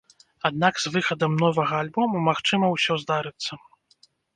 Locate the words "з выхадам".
0.85-1.31